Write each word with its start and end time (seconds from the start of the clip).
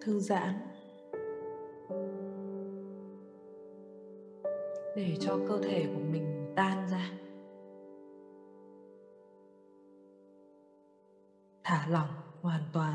thư 0.00 0.20
giãn. 0.20 0.54
Để 4.96 5.16
cho 5.20 5.38
cơ 5.48 5.58
thể 5.62 5.86
của 5.94 6.00
mình 6.12 6.52
tan 6.56 6.88
ra. 6.90 7.10
Thả 11.64 11.86
lỏng 11.88 12.10
hoàn 12.42 12.62
toàn. 12.72 12.89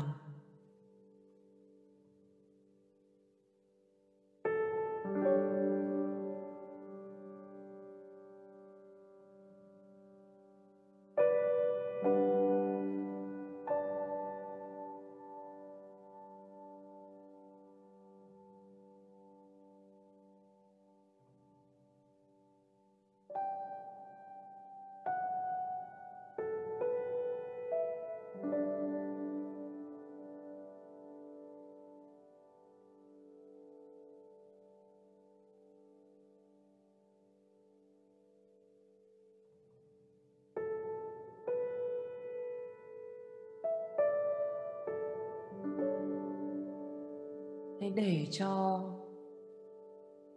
Để 47.96 48.26
cho 48.30 48.82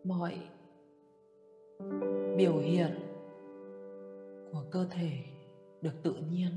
mọi 0.04 0.38
biểu 2.38 2.58
hiện 2.58 2.92
của 4.52 4.64
cơ 4.72 4.86
thể 4.92 5.12
được 5.82 5.94
tự 6.04 6.14
nhiên. 6.32 6.50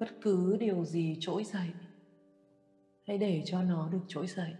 Bất 0.00 0.08
cứ 0.22 0.56
điều 0.60 0.84
gì 0.84 1.16
trỗi 1.20 1.44
dậy, 1.44 1.68
hãy 3.06 3.18
để 3.18 3.42
cho 3.44 3.62
nó 3.62 3.88
được 3.88 4.02
trỗi 4.08 4.26
dậy. 4.26 4.54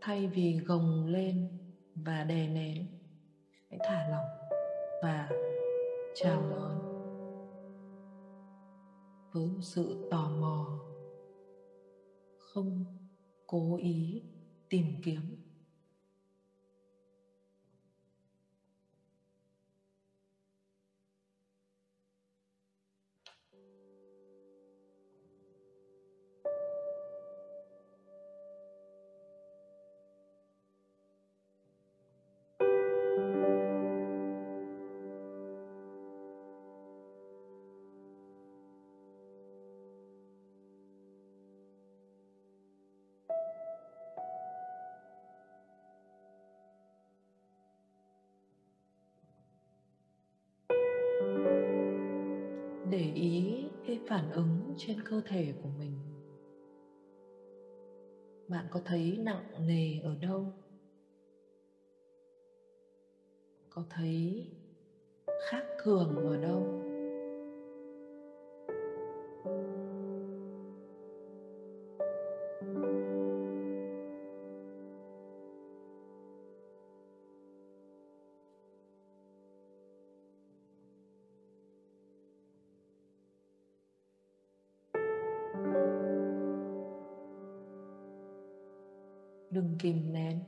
Thay 0.00 0.26
vì 0.26 0.58
gồng 0.66 1.06
lên 1.06 1.48
và 1.94 2.24
đè 2.24 2.48
nén, 2.48 2.86
hãy 3.70 3.80
thả 3.82 4.08
lỏng 4.10 4.58
và 5.02 5.28
chào 6.14 6.50
đón 6.50 6.78
với 9.32 9.46
một 9.46 9.62
sự 9.62 10.08
tò 10.10 10.30
mò 10.40 10.89
không 12.50 12.84
cố 13.46 13.76
ý 13.76 14.22
tìm 14.68 14.96
kiếm. 15.02 15.36
Trên 54.86 55.00
cơ 55.04 55.20
thể 55.26 55.52
của 55.62 55.68
mình. 55.78 55.92
Bạn 58.48 58.64
có 58.70 58.80
thấy 58.84 59.18
nặng 59.20 59.66
nề 59.66 60.00
ở 60.02 60.16
đâu? 60.20 60.52
Có 63.70 63.84
thấy 63.90 64.46
khác 65.50 65.64
thường 65.84 66.16
ở 66.16 66.36
đâu? 66.36 66.79
Đừng 89.60 89.78
kìm 89.78 90.12
nén. 90.12 90.40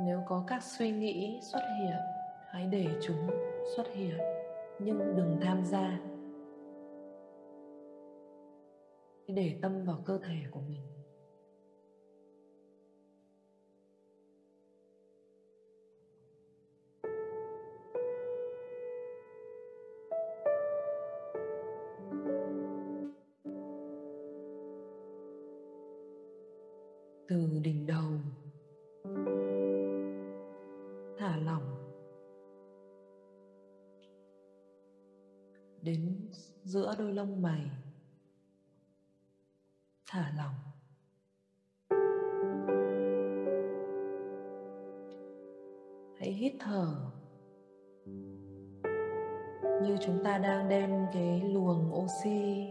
Nếu 0.00 0.22
có 0.26 0.44
các 0.46 0.62
suy 0.62 0.90
nghĩ 0.90 1.40
xuất 1.52 1.60
hiện, 1.80 1.96
hãy 2.50 2.66
để 2.66 2.86
chúng 3.02 3.30
xuất 3.76 3.86
hiện, 3.94 4.18
nhưng 4.78 5.16
đừng 5.16 5.38
tham 5.40 5.64
gia. 5.64 6.00
Để 9.26 9.58
tâm 9.62 9.84
vào 9.84 10.02
cơ 10.04 10.18
thể 10.18 10.36
của 10.50 10.60
mình. 10.60 10.97
Lông 37.18 37.42
mày. 37.42 37.70
Thả 40.06 40.32
lỏng. 40.36 40.54
Hãy 46.18 46.32
hít 46.32 46.52
thở. 46.60 46.94
Như 49.82 49.96
chúng 50.00 50.24
ta 50.24 50.38
đang 50.38 50.68
đem 50.68 51.06
cái 51.12 51.40
luồng 51.40 51.94
oxy, 51.94 52.68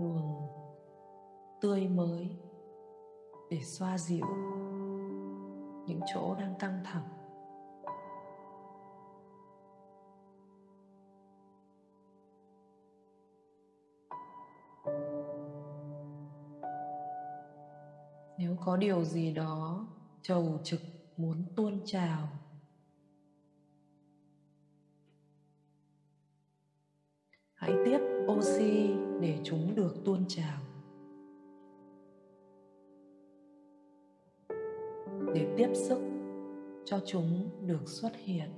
luồng 0.00 0.48
tươi 1.60 1.88
mới 1.88 2.28
để 3.50 3.60
xoa 3.60 3.98
dịu 3.98 4.26
những 5.86 6.00
chỗ 6.14 6.34
đang 6.34 6.54
căng 6.58 6.80
thẳng. 6.84 7.19
Có 18.64 18.76
điều 18.76 19.04
gì 19.04 19.32
đó 19.32 19.86
trầu 20.22 20.60
trực 20.64 20.80
muốn 21.16 21.44
tuôn 21.56 21.80
trào. 21.84 22.28
Hãy 27.54 27.72
tiếp 27.84 27.98
oxy 28.26 28.88
để 29.20 29.38
chúng 29.44 29.74
được 29.74 29.94
tuôn 30.04 30.24
trào. 30.28 30.60
Để 35.34 35.54
tiếp 35.56 35.68
sức 35.74 35.98
cho 36.84 37.00
chúng 37.06 37.50
được 37.66 37.88
xuất 37.88 38.12
hiện 38.16 38.50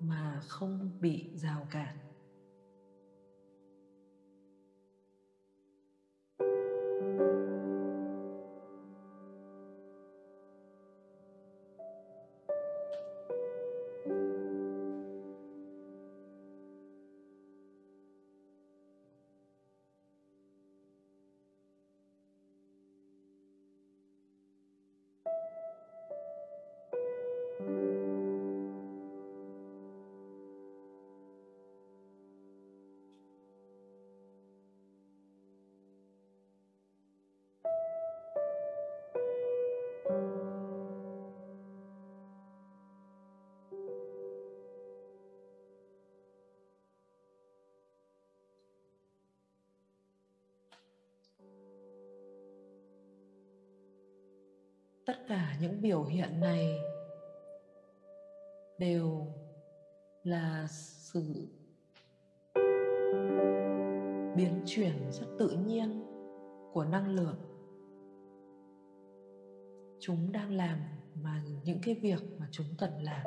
mà 0.00 0.40
không 0.46 0.90
bị 1.00 1.30
rào 1.34 1.66
cản. 1.70 2.09
Tất 55.10 55.18
cả 55.28 55.56
những 55.60 55.80
biểu 55.82 56.04
hiện 56.04 56.40
này 56.40 56.78
đều 58.78 59.26
là 60.24 60.66
sự 60.70 61.48
biến 64.36 64.62
chuyển 64.66 65.10
rất 65.10 65.26
tự 65.38 65.50
nhiên 65.50 66.04
của 66.72 66.84
năng 66.84 67.14
lượng. 67.14 67.36
Chúng 70.00 70.32
đang 70.32 70.52
làm 70.52 70.78
mà 71.14 71.42
những 71.64 71.78
cái 71.82 71.94
việc 71.94 72.22
mà 72.38 72.46
chúng 72.50 72.66
cần 72.78 73.02
làm. 73.02 73.22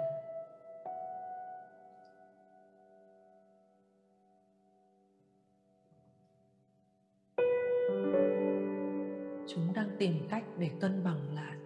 Chúng 9.48 9.74
đang 9.76 9.96
tìm 10.00 10.28
cách 10.30 10.44
để 10.58 10.70
cân 10.80 11.04
bằng 11.04 11.36
lại 11.36 11.63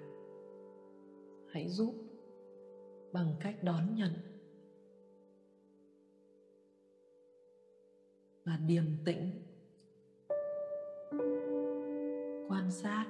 hãy 1.51 1.69
giúp 1.69 1.95
bằng 3.13 3.35
cách 3.39 3.55
đón 3.63 3.95
nhận 3.95 4.11
và 8.45 8.57
điềm 8.68 8.85
tĩnh, 9.06 9.31
quan 12.49 12.71
sát. 12.71 13.06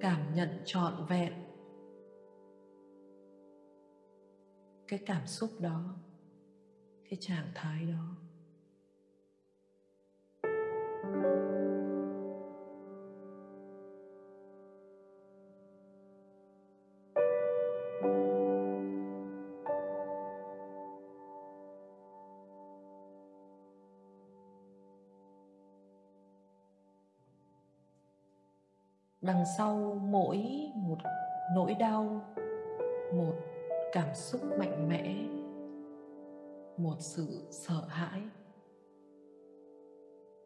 Cảm 0.00 0.34
nhận 0.34 0.48
trọn 0.64 1.06
vẹn 1.08 1.32
cái 4.88 4.98
cảm 5.06 5.26
xúc 5.26 5.50
đó, 5.60 5.96
cái 7.10 7.18
trạng 7.20 7.46
thái 7.54 7.86
đó. 7.86 8.23
Đằng 29.24 29.44
sau 29.58 30.00
mỗi 30.02 30.44
một 30.74 30.98
nỗi 31.54 31.74
đau, 31.74 32.22
một 33.14 33.34
cảm 33.92 34.14
xúc 34.14 34.40
mạnh 34.58 34.88
mẽ, 34.88 35.24
một 36.76 36.96
sự 36.98 37.26
sợ 37.50 37.84
hãi 37.88 38.22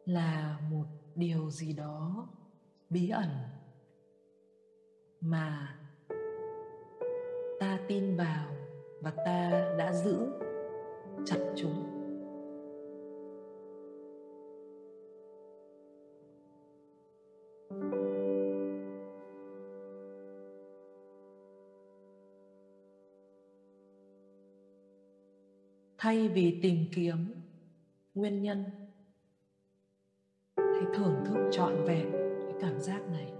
là 0.05 0.59
một 0.71 0.85
điều 1.15 1.49
gì 1.49 1.73
đó 1.73 2.27
bí 2.89 3.09
ẩn 3.09 3.29
mà 5.21 5.75
ta 7.59 7.79
tin 7.87 8.15
vào 8.15 8.49
và 9.01 9.11
ta 9.25 9.75
đã 9.77 9.93
giữ 9.93 10.27
chặt 11.25 11.39
chúng. 11.55 11.98
Thay 26.01 26.27
vì 26.27 26.59
tìm 26.63 26.85
kiếm 26.91 27.33
nguyên 28.15 28.41
nhân, 28.41 28.63
hãy 30.57 30.83
thưởng 30.93 31.23
thức 31.25 31.49
trọn 31.51 31.83
vẹn 31.85 32.11
cái 32.41 32.53
cảm 32.61 32.79
giác 32.79 33.01
này. 33.11 33.33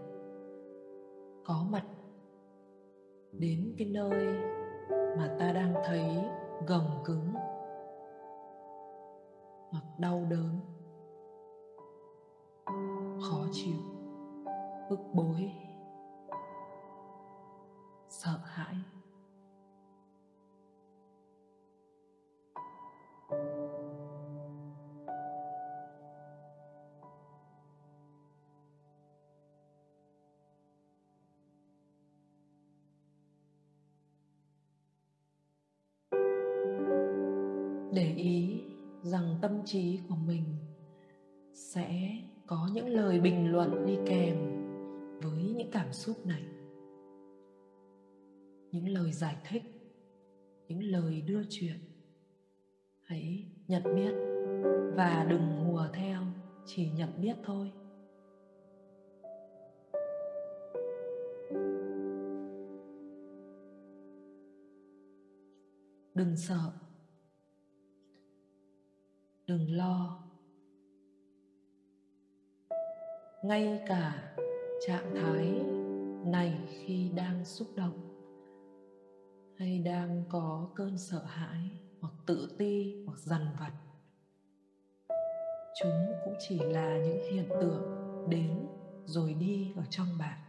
Có 1.46 1.66
mặt 1.70 1.86
đến 3.32 3.76
cái 3.78 3.88
nơi 3.88 4.38
mà 5.18 5.36
ta 5.40 5.52
đang 5.52 5.74
thấy 5.86 6.04
gồng 6.68 7.04
cứng 7.06 7.34
hoặc 9.70 9.84
đau 10.00 10.28
đớn, 10.30 10.60
khó 13.22 13.46
chịu, 13.52 13.80
bức 14.90 15.00
bối, 15.14 15.52
sợ 18.10 18.40
hãi. 18.44 18.76
Để 37.94 38.14
ý 38.16 38.62
rằng 39.02 39.36
tâm 39.42 39.52
trí 39.66 40.00
của 40.10 40.16
mình 40.16 40.44
sẽ 41.54 42.12
có 42.48 42.70
những 42.74 42.88
lời 42.88 43.20
bình 43.20 43.52
luận 43.52 43.86
đi 43.86 43.98
kèm 44.06 44.36
với 45.22 45.54
những 45.58 45.72
cảm 45.72 45.94
xúc 45.94 46.26
này. 46.26 46.44
Những 48.72 48.90
lời 48.90 49.12
giải 49.12 49.36
thích, 49.50 49.64
những 50.68 50.84
lời 50.84 51.22
đưa 51.22 51.42
chuyện. 51.50 51.78
Hãy 53.02 53.46
nhận 53.68 53.84
biết 53.96 54.14
và 54.96 55.28
đừng 55.30 55.42
hùa 55.42 55.88
theo, 55.94 56.22
chỉ 56.66 56.90
nhận 56.90 57.22
biết 57.22 57.36
thôi. 57.44 57.72
Đừng 66.14 66.38
sợ 66.38 66.72
đừng 69.50 69.72
lo. 69.72 70.24
Ngay 73.44 73.84
cả 73.88 74.34
trạng 74.88 75.16
thái 75.16 75.46
này 76.26 76.58
khi 76.70 77.10
đang 77.16 77.46
xúc 77.46 77.68
động 77.76 78.16
hay 79.58 79.80
đang 79.80 80.24
có 80.30 80.70
cơn 80.76 80.98
sợ 80.98 81.24
hãi 81.26 81.70
hoặc 82.02 82.14
tự 82.26 82.56
ti 82.58 83.04
hoặc 83.06 83.18
dằn 83.18 83.48
vặt, 83.60 83.72
chúng 85.82 86.06
cũng 86.26 86.34
chỉ 86.40 86.60
là 86.60 86.98
những 86.98 87.20
hiện 87.32 87.50
tượng 87.62 87.84
đến 88.30 88.68
rồi 89.06 89.34
đi 89.34 89.74
ở 89.76 89.84
trong 89.90 90.08
bạn. 90.20 90.40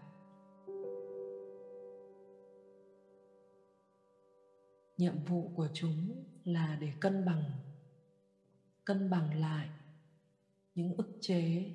Nhiệm 4.96 5.24
vụ 5.24 5.50
của 5.54 5.68
chúng 5.74 6.24
là 6.44 6.78
để 6.80 6.92
cân 7.00 7.24
bằng 7.26 7.42
cân 8.84 9.10
bằng 9.10 9.34
lại 9.40 9.70
những 10.74 10.94
ức 10.96 11.08
chế 11.20 11.70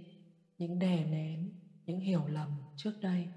những 0.58 0.80
đè 0.80 1.06
nén 1.06 1.52
những 1.86 2.00
hiểu 2.00 2.28
lầm 2.28 2.66
trước 2.76 2.92
đây. 3.02 3.30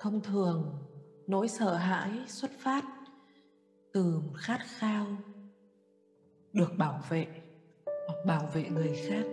Thông 0.00 0.20
thường, 0.20 0.78
nỗi 1.26 1.48
sợ 1.48 1.74
hãi 1.74 2.10
xuất 2.26 2.50
phát 2.58 2.84
từ 3.92 4.20
một 4.26 4.32
khát 4.36 4.58
khao 4.66 5.06
được 6.52 6.68
bảo 6.78 7.00
vệ 7.08 7.26
hoặc 7.84 8.24
bảo 8.26 8.50
vệ 8.54 8.68
người 8.70 8.94
khác. 9.08 9.24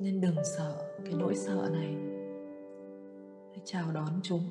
Nên 0.00 0.20
đừng 0.20 0.36
sợ 0.56 0.94
cái 1.04 1.14
nỗi 1.18 1.34
sợ 1.34 1.68
này. 1.72 1.96
Hãy 3.50 3.62
chào 3.64 3.92
đón 3.92 4.20
chúng. 4.22 4.42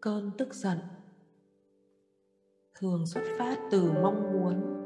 Cơn 0.00 0.30
tức 0.38 0.54
giận 0.54 0.78
thường 2.74 3.06
xuất 3.06 3.22
phát 3.38 3.58
từ 3.70 3.92
mong 4.02 4.32
muốn 4.32 4.81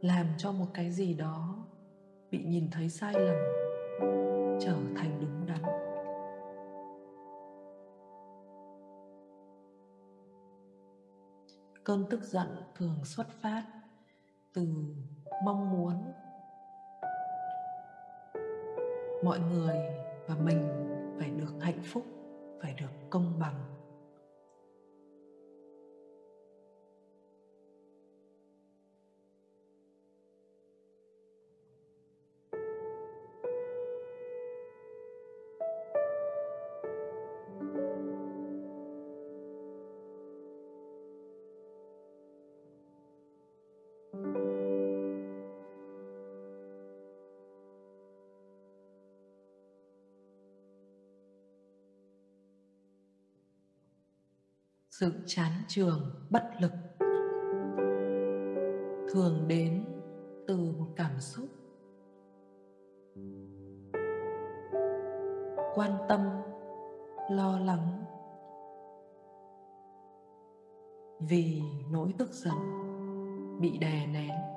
làm 0.00 0.26
cho 0.36 0.52
một 0.52 0.66
cái 0.74 0.90
gì 0.90 1.14
đó 1.14 1.66
bị 2.30 2.44
nhìn 2.44 2.70
thấy 2.70 2.88
sai 2.88 3.12
lầm 3.12 3.36
trở 4.60 4.76
thành 4.96 5.18
đúng 5.20 5.46
đắn. 5.46 5.62
Cơn 11.84 12.04
tức 12.10 12.22
giận 12.22 12.46
thường 12.74 13.04
xuất 13.04 13.26
phát 13.42 13.64
từ 14.52 14.66
mong 15.44 15.70
muốn 15.70 16.12
mọi 19.24 19.38
người 19.40 19.76
và 20.26 20.34
mình 20.34 20.68
phải 21.18 21.30
được 21.30 21.54
hạnh 21.60 21.82
phúc, 21.82 22.04
phải 22.62 22.74
được 22.80 23.10
công 23.10 23.38
bằng. 23.38 23.77
Sự 55.00 55.12
chán 55.26 55.52
trường, 55.68 56.26
bất 56.30 56.42
lực. 56.60 56.72
Thường 59.12 59.48
đến 59.48 59.84
từ 60.46 60.56
một 60.78 60.86
cảm 60.96 61.20
xúc. 61.20 61.46
Quan 65.74 65.92
tâm, 66.08 66.20
lo 67.30 67.58
lắng. 67.58 68.04
Vì 71.20 71.62
nỗi 71.90 72.14
tức 72.18 72.28
giận 72.32 72.58
bị 73.60 73.78
đè 73.78 74.06
nén. 74.06 74.47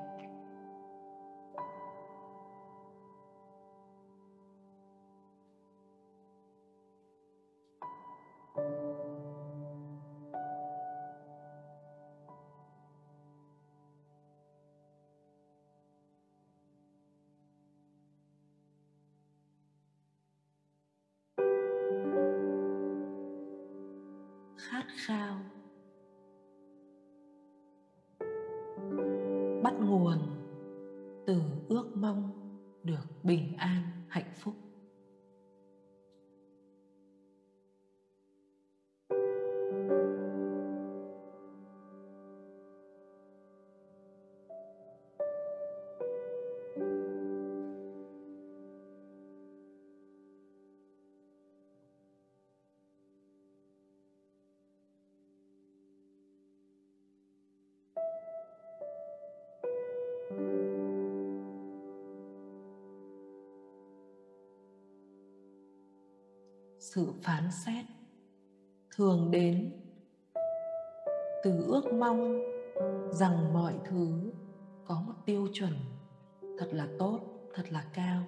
Sự 66.95 67.13
phán 67.23 67.51
xét. 67.51 67.85
Thường 68.95 69.31
đến, 69.31 69.71
từ 71.43 71.63
ước 71.67 71.93
mong 71.93 72.43
rằng 73.11 73.53
mọi 73.53 73.73
thứ 73.85 74.31
có 74.85 75.01
một 75.07 75.13
tiêu 75.25 75.47
chuẩn 75.53 75.73
thật 76.59 76.69
là 76.71 76.87
tốt, 76.99 77.19
thật 77.53 77.63
là 77.71 77.85
cao. 77.93 78.23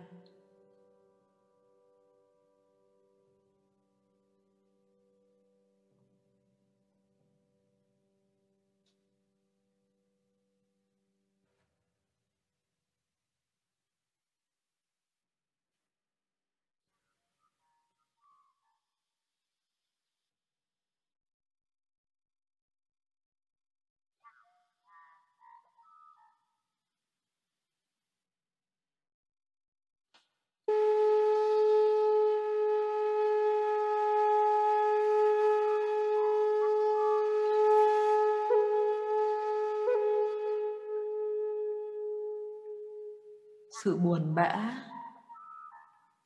Sự 43.84 43.96
buồn 43.96 44.36
bã 44.36 44.74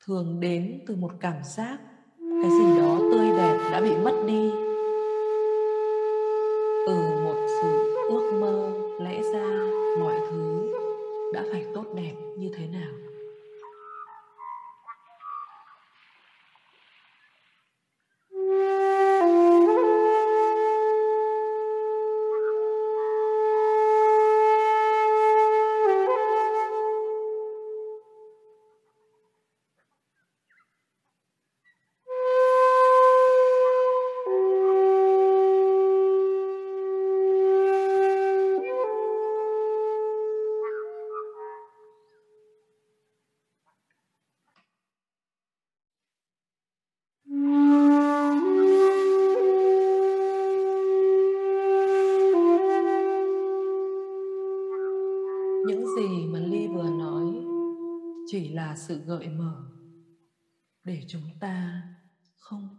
thường 0.04 0.40
đến 0.40 0.84
từ 0.86 0.96
một 0.96 1.10
cảm 1.20 1.44
giác 1.44 1.78
cái 2.18 2.50
gì 2.50 2.78
đó 2.78 2.98
tươi 3.12 3.28
đẹp 3.36 3.68
đã 3.72 3.80
bị 3.80 3.96
mất 4.04 4.24
đi 4.26 4.50
từ 6.86 6.96
một 7.24 7.46
sự 7.62 7.94
ước 8.08 8.38
mơ 8.40 8.72
lẽ 9.00 9.22
ra 9.32 9.48
mọi 10.00 10.16
thứ 10.30 10.72
đã 11.34 11.44
phải 11.52 11.66
tốt 11.74 11.84
đẹp 11.94 12.14
như 12.38 12.50
thế 12.56 12.66
nào. 12.66 13.07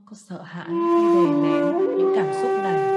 Có 0.10 0.16
sợ 0.16 0.42
hãi 0.42 0.68
khi 0.68 1.16
đè 1.16 1.34
nén 1.44 1.98
những 1.98 2.14
cảm 2.16 2.34
xúc 2.34 2.52
này 2.64 2.89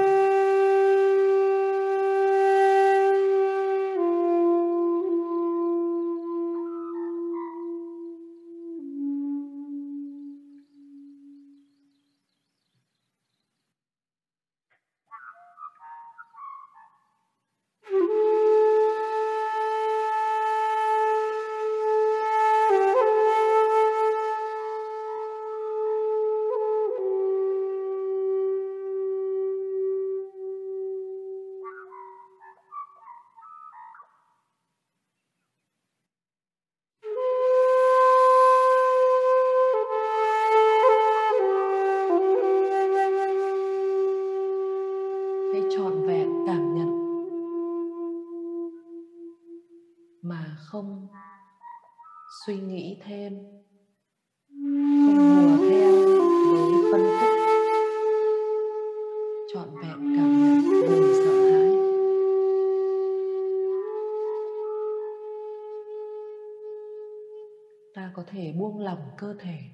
lỏng 69.33 69.72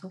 cảm 0.00 0.10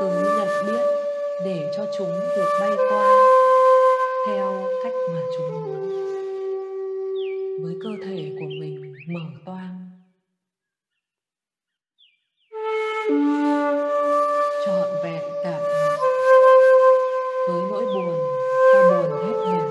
cứ 0.00 0.06
nhận 0.38 0.66
biết 0.66 0.84
để 1.44 1.72
cho 1.76 1.86
chúng 1.98 2.10
được 2.36 2.48
bay 2.60 2.70
qua 2.90 3.16
theo 4.26 4.68
cách 4.82 4.92
mà 5.14 5.20
chúng 5.36 5.52
muốn. 5.52 5.82
Với 7.62 7.74
cơ 7.82 7.90
thể 8.04 8.32
của 8.40 8.46
mình 8.60 8.94
mở 9.08 9.20
toang. 9.44 9.90
Trọn 14.66 14.88
vẹn 15.04 15.22
cảm 15.44 15.60
nhận 15.62 15.98
với 17.48 17.62
nỗi 17.70 17.84
buồn, 17.84 18.18
ta 18.72 18.82
buồn 18.90 19.10
hết 19.24 19.36
mình. 19.52 19.68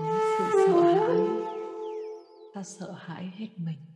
Với 0.00 0.18
sự 0.38 0.44
sợ 0.66 0.80
hãi, 0.80 1.18
ta 2.54 2.62
sợ 2.62 2.94
hãi 2.98 3.32
hết 3.38 3.48
mình. 3.56 3.89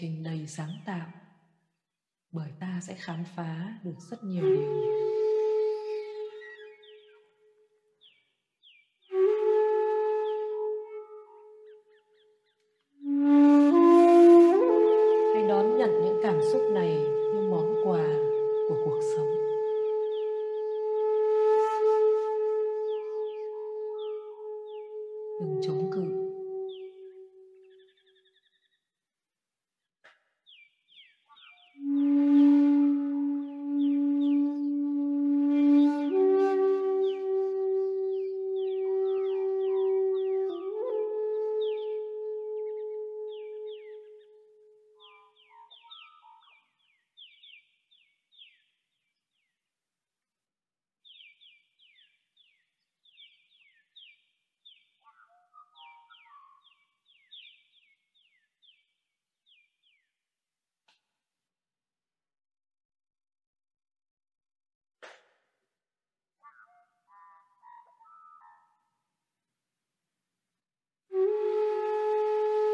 Trình 0.00 0.22
đầy 0.22 0.46
sáng 0.46 0.72
tạo. 0.84 1.12
Bởi 2.32 2.50
ta 2.60 2.80
sẽ 2.82 2.94
khám 2.94 3.24
phá 3.36 3.78
được 3.84 3.96
rất 4.10 4.24
nhiều 4.24 4.42
điều. 4.42 5.07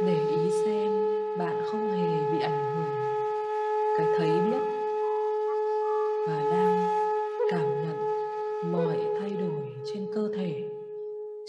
Để 0.07 0.25
ý 0.31 0.51
xem 0.65 0.93
bạn 1.39 1.63
không 1.71 1.91
hề 1.91 2.33
bị 2.33 2.41
ảnh 2.41 2.75
hưởng. 2.77 2.95
Cái 3.99 4.07
thấy 4.19 4.29
biết 4.29 4.63
và 6.29 6.51
đang 6.51 6.89
cảm 7.51 7.83
nhận 7.83 7.97
mọi 8.73 8.99
thay 9.21 9.31
đổi 9.31 9.77
trên 9.93 10.07
cơ 10.15 10.31
thể 10.37 10.63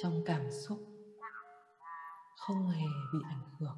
trong 0.02 0.22
cảm 0.26 0.52
xúc 0.52 0.78
không 2.38 2.70
hề 2.70 2.88
bị 3.14 3.20
ảnh 3.30 3.44
hưởng. 3.60 3.78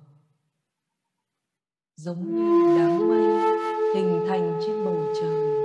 Giống 1.95 2.35
như 2.35 2.77
đám 2.77 3.07
mây 3.09 3.55
hình 3.95 4.25
thành 4.27 4.59
trên 4.65 4.85
bầu 4.85 5.13
trời, 5.21 5.63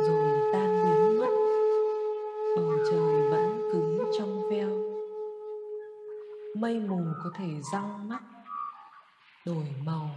rồi 0.00 0.52
tan 0.52 0.84
biến 0.84 1.20
mất. 1.20 1.30
Bầu 2.56 2.72
trời 2.90 3.30
vẫn 3.30 3.70
cứ 3.72 4.04
trong 4.18 4.48
veo 4.50 4.91
mây 6.56 6.80
mù 6.80 7.04
có 7.24 7.30
thể 7.38 7.60
răng 7.72 8.08
mắt 8.08 8.22
đổi 9.46 9.66
màu 9.84 10.10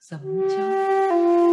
giấm 0.00 0.20
chớp 0.50 1.45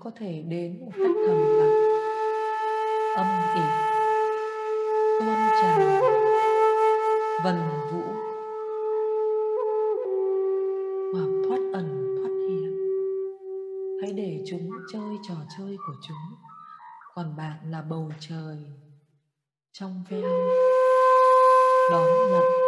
có 0.00 0.10
thể 0.16 0.42
đến 0.48 0.80
một 0.80 0.90
cách 0.92 1.16
thầm 1.26 1.36
lặng. 1.58 1.74
Âm 3.16 3.26
ỉ. 3.54 3.60
Tuôn 5.20 5.36
trào 5.62 6.02
vần 7.44 7.56
vũ. 7.92 8.02
Hoặc 11.12 11.48
thoát 11.48 11.60
ẩn, 11.72 12.16
thoát 12.18 12.30
hiện. 12.48 12.76
Hãy 14.02 14.12
để 14.12 14.44
chúng 14.50 14.70
chơi 14.92 15.18
trò 15.28 15.34
chơi 15.58 15.76
của 15.86 15.94
chúng. 16.08 16.38
Còn 17.14 17.36
bạn 17.36 17.56
là 17.70 17.82
bầu 17.82 18.12
trời. 18.20 18.56
Trong 19.72 20.04
veo. 20.10 20.30
Đón 21.90 22.06
nhận. 22.30 22.67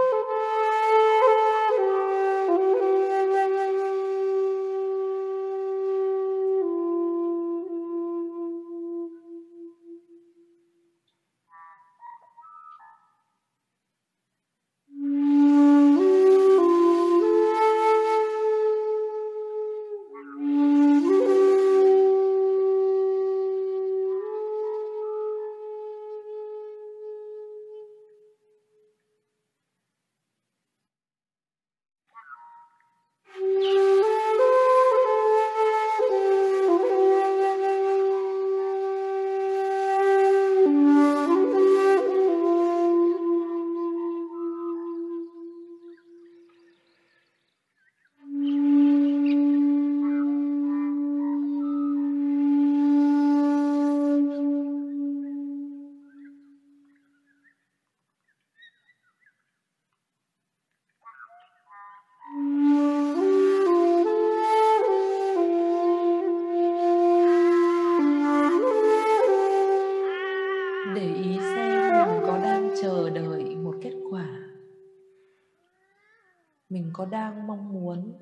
Có 77.01 77.07
đang 77.07 77.47
mong 77.47 77.73
muốn 77.73 78.13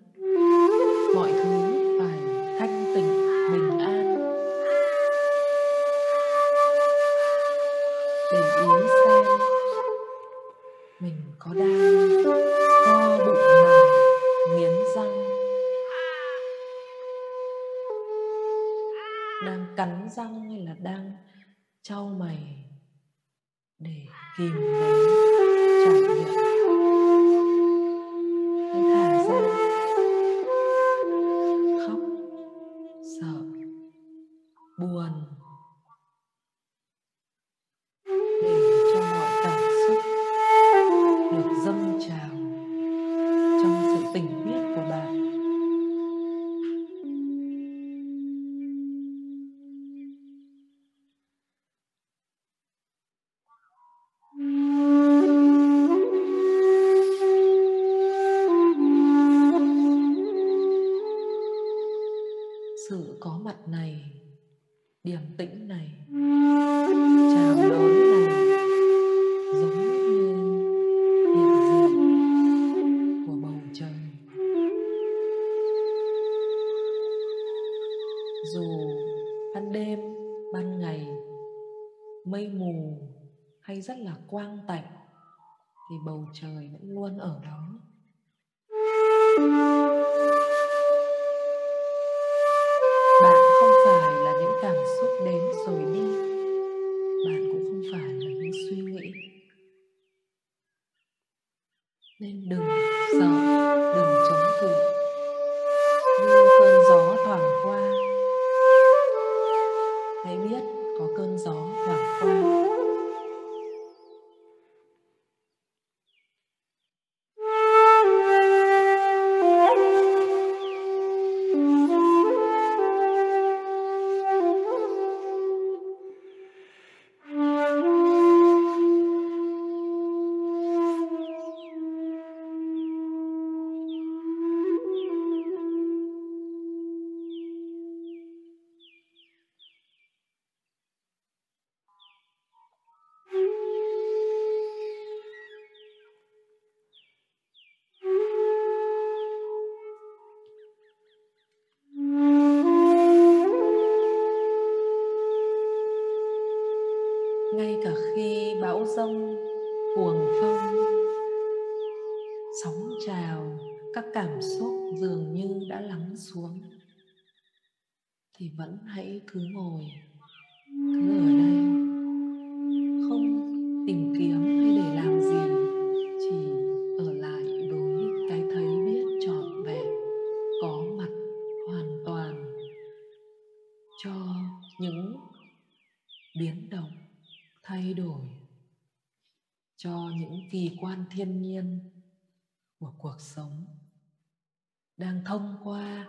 đang 194.99 195.21
thông 195.27 195.57
qua 195.65 196.07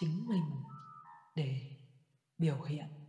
chính 0.00 0.26
mình 0.28 0.62
để 1.36 1.60
biểu 2.38 2.62
hiện. 2.62 2.99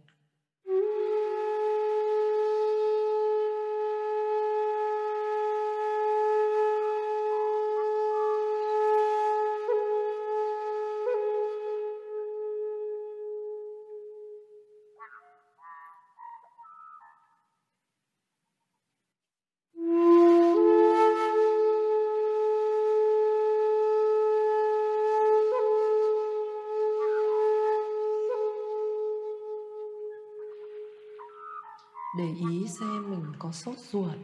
có 33.41 33.51
sốt 33.51 33.75
ruột. 33.91 34.15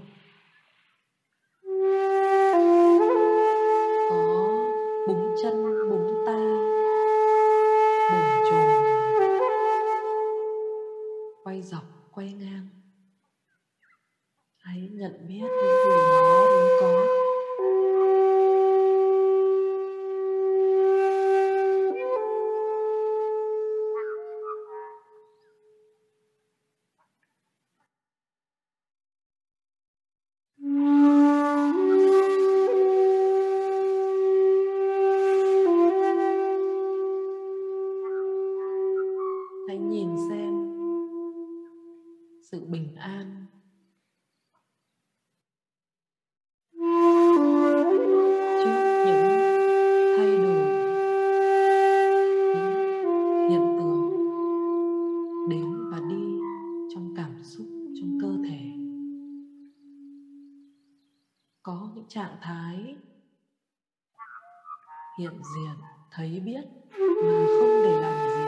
hiện 65.17 65.33
diện 65.55 65.75
thấy 66.11 66.39
biết 66.45 66.61
mà 66.97 67.45
không 67.59 67.81
để 67.83 67.91
làm 68.01 68.29
gì. 68.29 68.43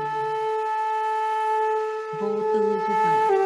Vô 2.22 2.42
tư 2.54 2.60
như 2.60 2.80
vậy. 2.88 3.39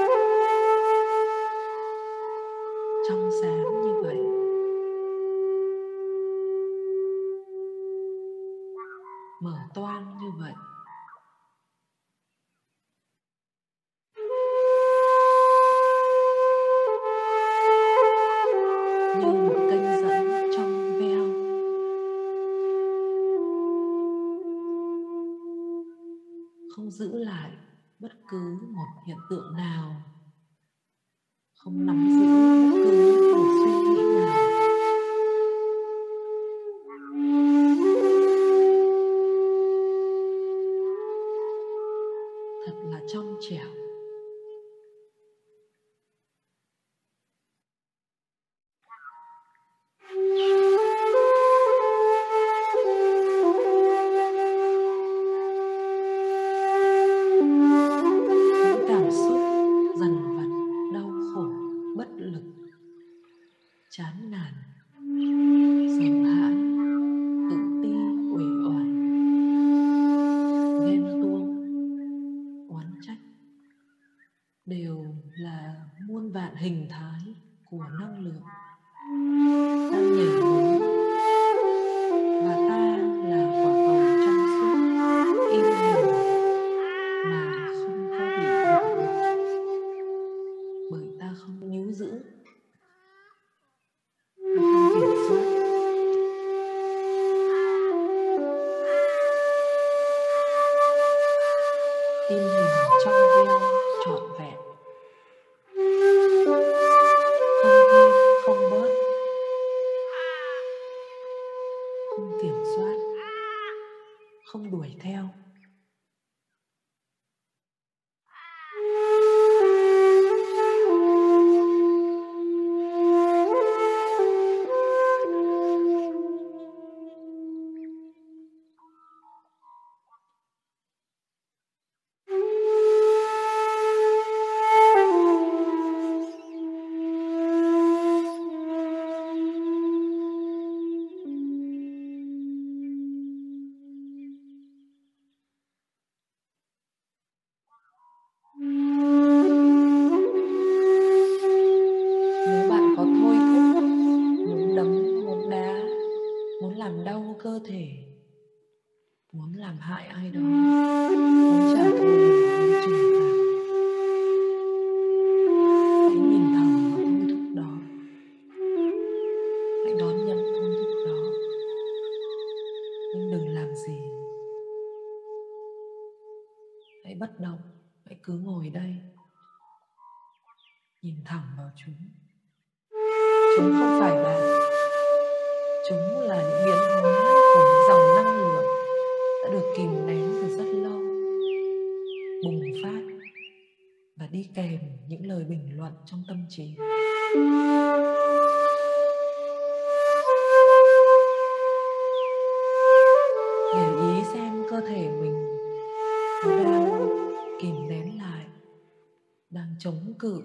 Chống 209.83 210.13
cự. 210.19 210.41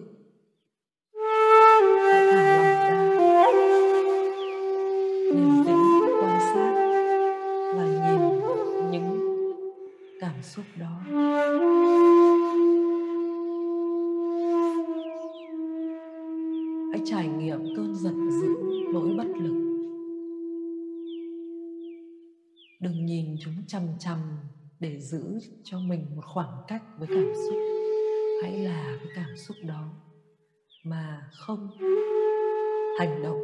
Hãy 2.12 2.26
thả 2.32 2.57
lòng 2.57 3.18
ra. 3.18 3.47
Bình 5.32 5.62
tĩnh 5.66 5.84
quan 6.20 6.41
sát 6.41 6.72
và 7.74 7.84
nhìn 7.84 8.20
những 8.91 9.11
cảm 10.20 10.43
xúc 10.43 10.64
đó. 10.80 11.01
Hãy 16.93 17.01
trải 17.05 17.28
nghiệm 17.28 17.61
cơn 17.76 17.95
giận 17.95 18.30
dữ, 18.30 18.55
nỗi 18.93 19.09
bất 19.16 19.26
lực. 19.36 19.59
Đừng 22.80 23.07
nhìn 23.07 23.36
chúng 23.41 23.55
chằm 23.66 23.82
chằm 23.99 24.18
để 24.80 25.01
giữ 25.01 25.39
cho 25.64 25.78
mình 25.78 26.07
một 26.16 26.22
khoảng 26.24 26.62
cách 26.68 26.82
với 26.99 27.09
cảm 27.09 27.32
xúc 27.34 27.59
hãy 28.43 28.59
là 28.59 28.99
cái 28.99 29.12
cảm 29.14 29.36
xúc 29.36 29.57
đó 29.62 29.89
mà 30.84 31.28
không 31.32 31.70
hành 32.99 33.22
động 33.22 33.41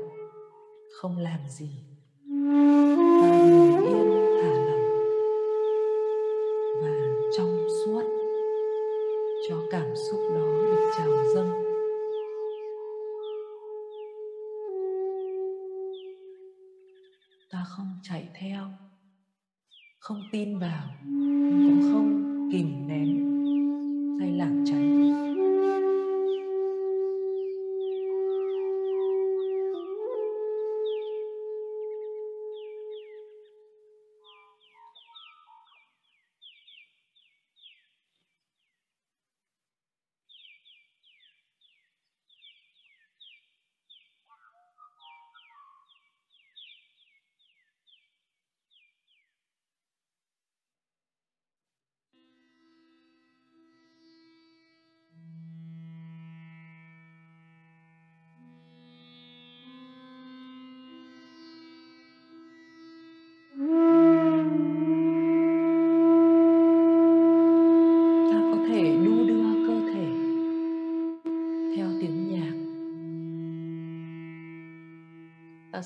không 1.00 1.18
làm 1.18 1.48
gì. 1.48 1.93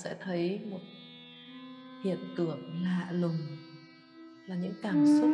Sẽ 0.05 0.17
thấy 0.25 0.61
một 0.71 0.81
hiện 2.05 2.19
tượng 2.37 2.83
lạ 2.83 3.09
lùng 3.13 3.39
là 4.47 4.57
những 4.57 4.75
cảm 4.83 5.07
xúc 5.07 5.31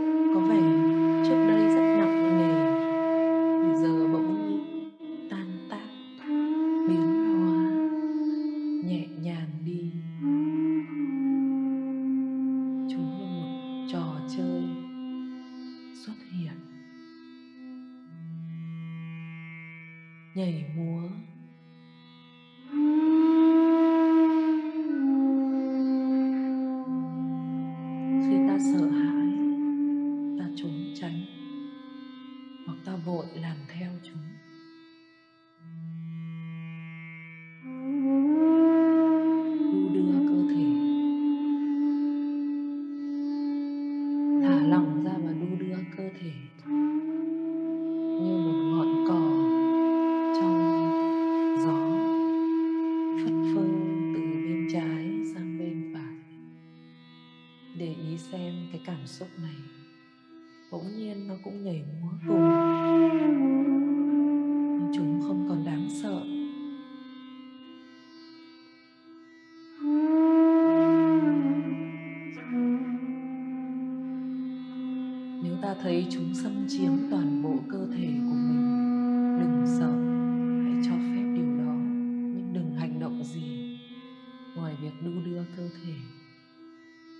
đu 85.05 85.13
đưa 85.25 85.45
cơ 85.57 85.69
thể 85.83 85.95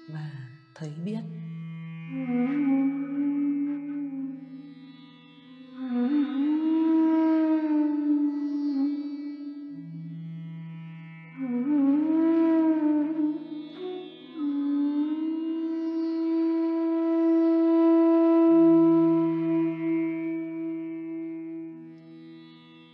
và 0.09 0.31
thấy 0.75 0.93
biết. 1.05 1.21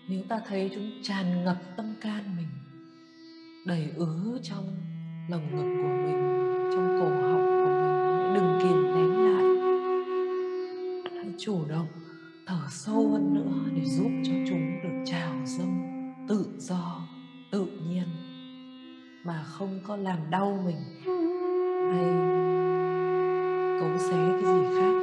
Nếu 0.08 0.22
ta 0.28 0.40
thấy 0.46 0.70
chúng 0.74 0.90
tràn 1.02 1.44
ngập 1.44 1.56
tâm 1.76 1.94
can 2.00 2.36
mình 2.36 2.49
đầy 3.64 3.90
ứ 3.96 4.38
trong 4.42 4.76
lồng 5.28 5.56
ngực 5.56 5.82
của 5.82 5.88
mình, 5.88 6.20
trong 6.72 6.98
cổ 7.00 7.08
họng 7.08 7.46
của 7.46 7.70
mình. 7.70 8.34
Đừng 8.34 8.58
kìm 8.62 8.82
nén 8.94 9.10
lại. 9.24 9.44
Hãy 11.16 11.34
chủ 11.38 11.64
động 11.68 11.86
thở 12.46 12.60
sâu 12.70 13.08
hơn 13.12 13.34
nữa 13.34 13.70
để 13.76 13.82
giúp 13.84 14.10
cho 14.24 14.32
chúng 14.48 14.82
được 14.82 15.02
trào 15.04 15.34
dâng 15.44 15.86
tự 16.28 16.46
do, 16.58 17.08
tự 17.52 17.66
nhiên. 17.88 18.08
Mà 19.24 19.42
không 19.46 19.80
có 19.86 19.96
làm 19.96 20.18
đau 20.30 20.62
mình 20.64 20.76
hay 21.92 22.04
cấu 23.80 23.98
xé 23.98 24.16
cái 24.42 24.54
gì 24.54 24.76
khác. 24.80 24.99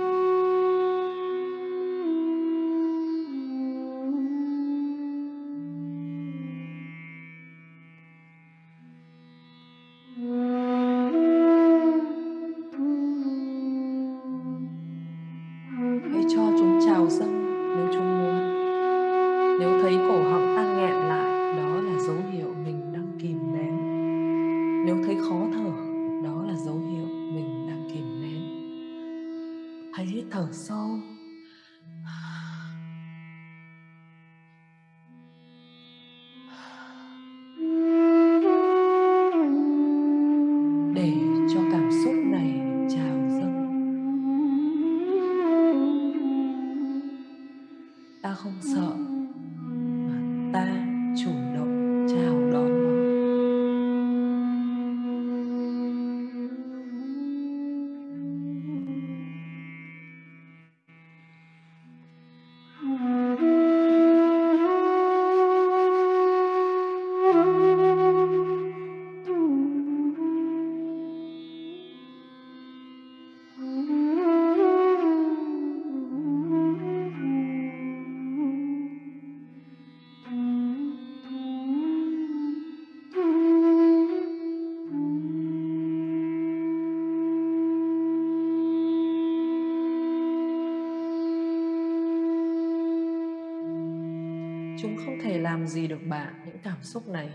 những 96.58 96.64
cảm 96.64 96.84
xúc 96.84 97.08
này. 97.08 97.30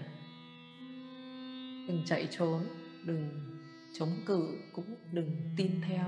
Đừng 1.88 2.02
chạy 2.06 2.28
trốn, 2.30 2.60
đừng 3.04 3.28
chống 3.98 4.08
cự, 4.26 4.58
cũng 4.72 4.94
đừng 5.12 5.36
tin 5.56 5.70
theo. 5.88 6.04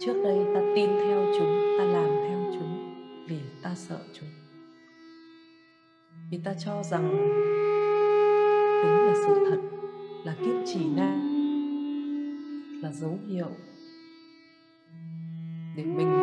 Trước 0.00 0.22
đây 0.24 0.38
ta 0.54 0.60
tin 0.76 0.90
theo 0.90 1.32
chúng, 1.38 1.78
ta 1.78 1.84
làm 1.84 2.08
theo 2.28 2.52
chúng 2.54 2.94
vì 3.28 3.38
ta 3.62 3.74
sợ 3.74 4.00
chúng. 4.12 4.28
Vì 6.30 6.38
ta 6.44 6.54
cho 6.64 6.82
rằng 6.82 7.10
chúng 8.82 9.06
là 9.06 9.14
sự 9.26 9.46
thật, 9.50 9.60
là 10.24 10.36
kiếp 10.44 10.62
chỉ 10.66 10.84
nam 10.96 11.30
là 12.82 12.92
dấu 12.92 13.18
hiệu 13.28 13.50
để 15.76 15.84
mình 15.84 16.13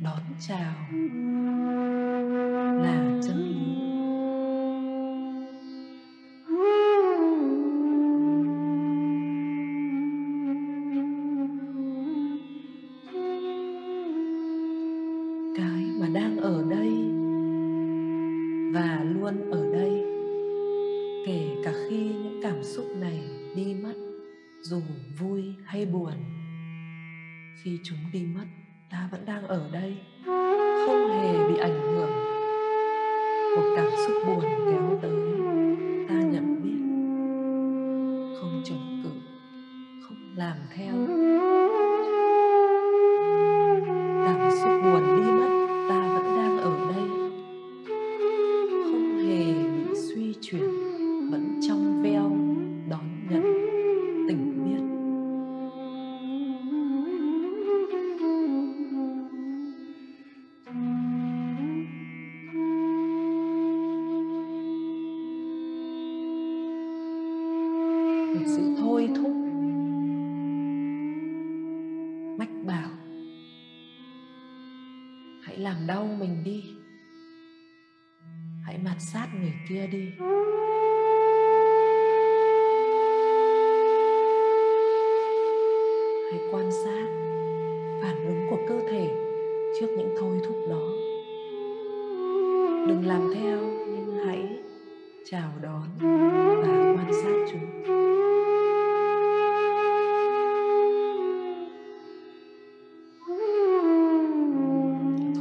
đón 0.00 0.20
chào. 0.38 0.74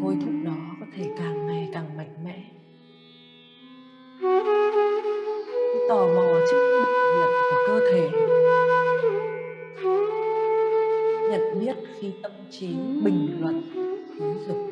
thôi 0.10 0.18
thúc 0.22 0.34
đó 0.44 0.76
có 0.80 0.86
thể 0.96 1.10
càng 1.18 1.48
ngày 1.48 1.70
càng 1.74 1.98
mạnh 1.98 2.24
mẽ. 2.24 2.44
Tò 5.90 6.08
mò 6.16 6.40
trước 6.52 6.70
biểu 6.74 6.86
hiện 7.16 7.30
của 7.50 7.58
cơ 7.68 7.80
thể. 7.92 8.10
Nhận 11.30 11.60
biết 11.60 11.76
khi 12.00 12.12
tâm 12.22 12.32
trí 12.52 12.68
bình 13.04 13.38
luận 13.40 13.62
giáo 14.20 14.36
dục. 14.48 14.69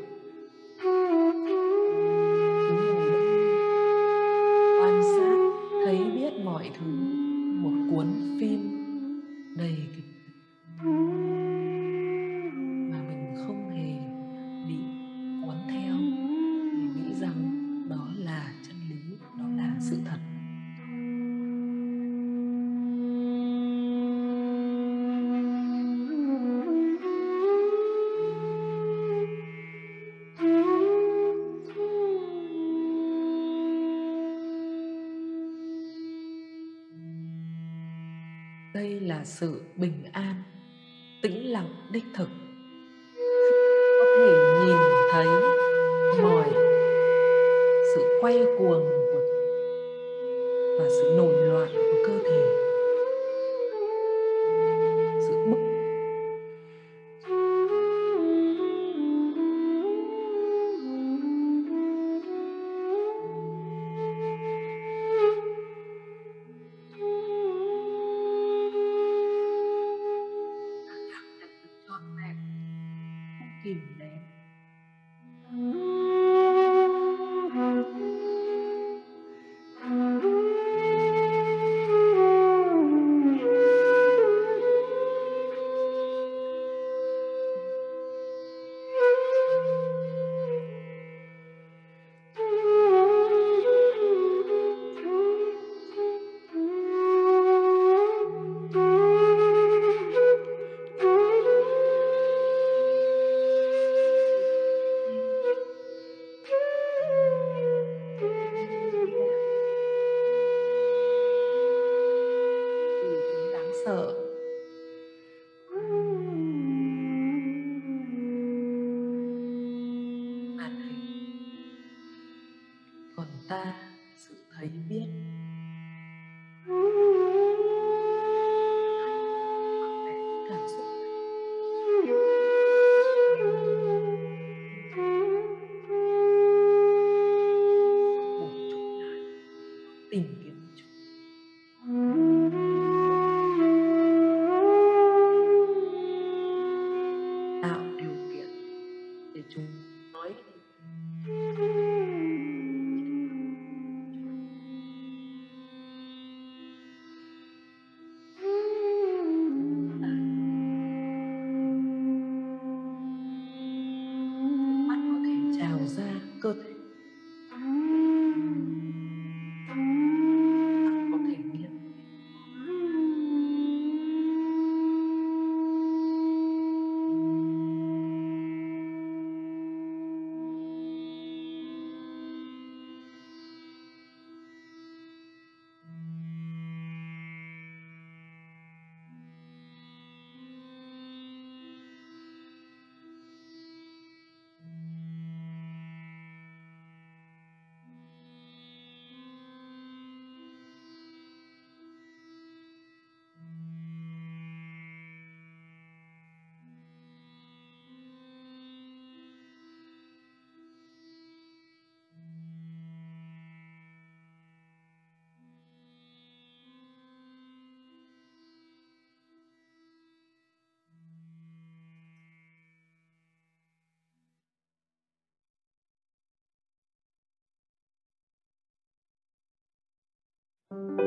Tất 230.98 231.07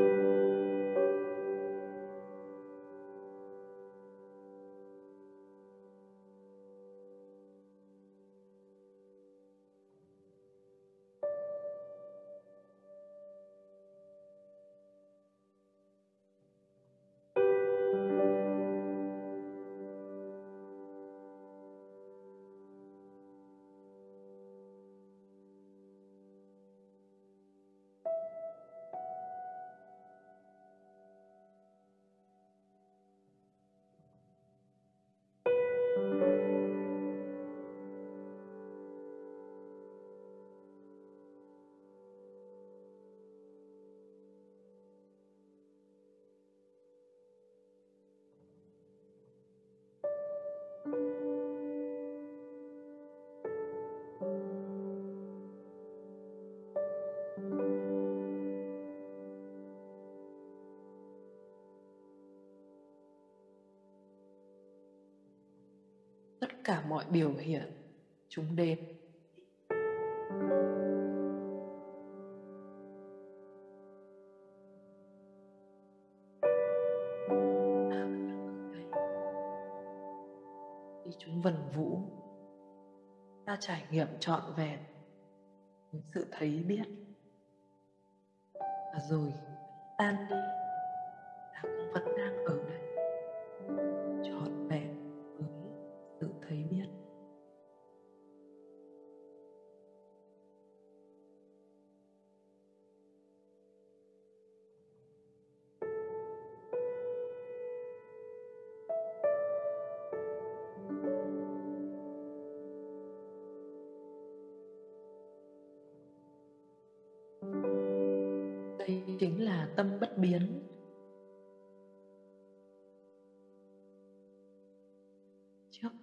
cả 66.71 66.83
mọi 66.87 67.05
biểu 67.09 67.31
hiện. 67.31 67.71
Chúng 68.29 68.55
đến 68.55 68.79
khi 81.03 81.11
chúng 81.19 81.41
vần 81.41 81.55
vũ. 81.75 81.99
Ta 83.45 83.57
trải 83.59 83.85
nghiệm 83.91 84.07
trọn 84.19 84.41
vẹn. 84.57 84.79
Sự 86.13 86.25
thấy 86.31 86.63
biết. 86.67 86.83
Và 88.93 88.99
rồi, 89.09 89.33
tan 89.97 90.15
đi. 90.29 90.35
Ta 91.53 91.61
cũng 91.61 91.91
vẫn 91.93 92.03
đang 92.17 92.45
ở 92.45 92.63
đây. 92.69 92.90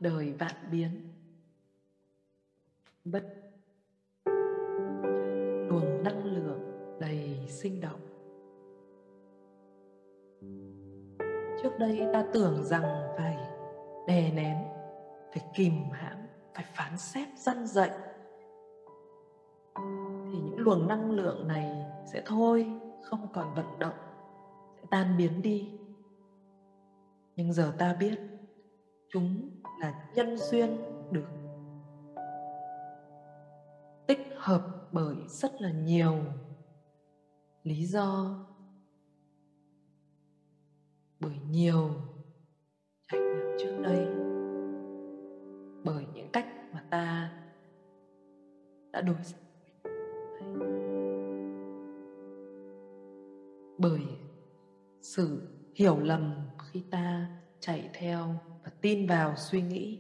Đời 0.09 0.35
vạn 0.39 0.55
biến. 0.71 0.91
Bất 3.05 3.25
luồng 5.69 6.03
năng 6.03 6.25
lượng 6.25 6.61
đầy 7.01 7.47
sinh 7.49 7.81
động. 7.81 8.01
Trước 11.63 11.71
đây 11.79 12.01
ta 12.13 12.25
tưởng 12.33 12.65
rằng 12.65 13.15
phải 13.17 13.37
đè 14.07 14.33
nén, 14.33 14.57
phải 15.33 15.43
kìm 15.55 15.73
hãm, 15.93 16.19
phải 16.55 16.65
phán 16.75 16.99
xét 16.99 17.29
răn 17.39 17.67
dậy 17.67 17.91
thì 20.33 20.39
những 20.39 20.59
luồng 20.59 20.89
năng 20.89 21.11
lượng 21.11 21.49
này 21.49 21.87
sẽ 22.13 22.23
thôi, 22.27 22.67
không 23.03 23.27
còn 23.33 23.55
vận 23.55 23.79
động, 23.79 23.99
sẽ 24.77 24.83
tan 24.91 25.17
biến 25.19 25.43
đi. 25.43 25.79
Nhưng 27.37 27.53
giờ 27.53 27.73
ta 27.79 27.97
biết, 28.01 28.19
chúng 29.09 29.51
là 29.81 30.09
nhân 30.15 30.37
duyên 30.37 30.77
được 31.11 31.29
tích 34.07 34.19
hợp 34.37 34.63
bởi 34.93 35.17
rất 35.29 35.61
là 35.61 35.71
nhiều 35.73 36.15
lý 37.63 37.85
do, 37.85 38.39
bởi 41.21 41.37
nhiều 41.49 41.91
trải 43.13 43.21
nghiệm 43.21 43.57
trước 43.59 43.81
đây, 43.83 44.07
bởi 45.85 46.07
những 46.15 46.29
cách 46.33 46.47
mà 46.73 46.85
ta 46.91 47.33
đã 48.93 49.01
đối 49.01 49.23
xử 49.23 49.37
bởi 53.79 54.03
sự 55.01 55.49
hiểu 55.75 55.99
lầm 56.01 56.35
khi 56.59 56.85
ta 56.91 57.31
chạy 57.61 57.91
theo 57.95 58.35
và 58.69 58.75
tin 58.81 59.07
vào 59.07 59.37
suy 59.37 59.63
nghĩ. 59.63 59.99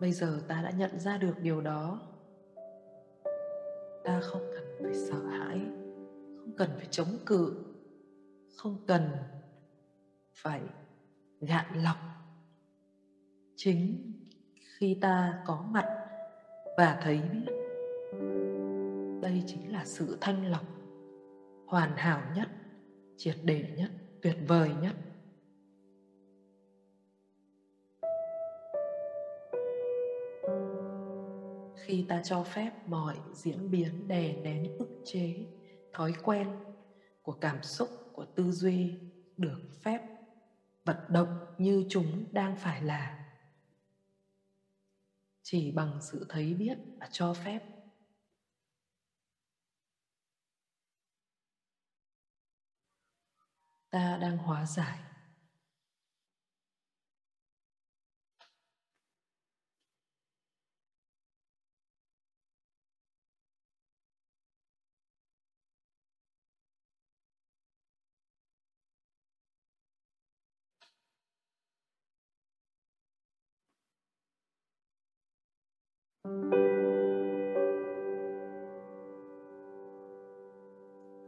Bây 0.00 0.12
giờ 0.12 0.40
ta 0.48 0.62
đã 0.62 0.70
nhận 0.70 0.98
ra 0.98 1.18
được 1.18 1.34
điều 1.42 1.60
đó. 1.60 2.00
Ta 4.04 4.20
không 4.20 4.42
cần 4.54 4.64
phải 4.82 4.94
sợ 4.94 5.26
hãi, 5.26 5.60
không 6.38 6.52
cần 6.56 6.70
phải 6.76 6.86
chống 6.90 7.18
cự, 7.26 7.64
không 8.56 8.84
cần 8.86 9.02
phải 10.34 10.60
gạn 11.40 11.82
lọc. 11.82 11.96
Chính 13.56 14.12
khi 14.78 14.98
ta 15.00 15.42
có 15.46 15.66
mặt 15.70 15.86
và 16.76 17.00
thấy 17.02 17.20
biết 17.32 17.52
đây 19.22 19.42
chính 19.46 19.72
là 19.72 19.84
sự 19.84 20.18
thanh 20.20 20.50
lọc 20.50 20.64
hoàn 21.66 21.96
hảo 21.96 22.22
nhất, 22.36 22.48
triệt 23.16 23.36
để 23.44 23.74
nhất, 23.76 23.90
tuyệt 24.22 24.36
vời 24.46 24.70
nhất. 24.82 24.94
Khi 31.86 32.04
ta 32.08 32.22
cho 32.24 32.42
phép 32.42 32.72
mọi 32.86 33.20
diễn 33.32 33.70
biến 33.70 34.08
đè 34.08 34.36
nén 34.36 34.78
ức 34.78 35.02
chế, 35.04 35.46
thói 35.92 36.12
quen 36.22 36.56
của 37.22 37.32
cảm 37.32 37.62
xúc, 37.62 38.10
của 38.12 38.24
tư 38.36 38.50
duy 38.52 38.98
được 39.36 39.60
phép 39.82 40.00
vận 40.84 40.96
động 41.08 41.54
như 41.58 41.84
chúng 41.90 42.24
đang 42.32 42.56
phải 42.56 42.82
là. 42.82 43.24
Chỉ 45.42 45.70
bằng 45.70 45.98
sự 46.02 46.26
thấy 46.28 46.54
biết 46.54 46.78
và 47.00 47.08
cho 47.10 47.34
phép. 47.34 47.62
Ta 53.90 54.16
đang 54.16 54.38
hóa 54.38 54.66
giải 54.66 55.05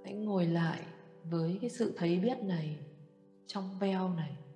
hãy 0.05 0.15
ngồi 0.15 0.47
lại 0.47 0.81
với 1.25 1.59
cái 1.61 1.71
sự 1.71 1.93
thấy 1.97 2.19
biết 2.19 2.39
này 2.43 2.79
trong 3.47 3.79
veo 3.81 4.09
này. 4.09 4.48